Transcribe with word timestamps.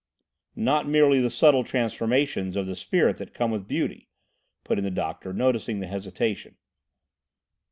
"Not 0.55 0.87
merely 0.89 1.19
the 1.21 1.29
subtle 1.29 1.63
transformations 1.63 2.55
of 2.55 2.65
the 2.65 2.75
spirit 2.75 3.17
that 3.17 3.35
come 3.35 3.51
with 3.51 3.67
beauty," 3.67 4.09
put 4.63 4.79
in 4.79 4.83
the 4.83 4.89
doctor, 4.89 5.31
noticing 5.31 5.79
his 5.79 5.91
hesitation. 5.91 6.55